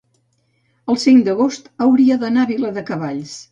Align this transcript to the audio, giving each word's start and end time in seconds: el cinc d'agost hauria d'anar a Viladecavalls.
el 0.93 0.97
cinc 1.03 1.21
d'agost 1.27 1.69
hauria 1.87 2.19
d'anar 2.25 2.45
a 2.49 2.53
Viladecavalls. 2.55 3.39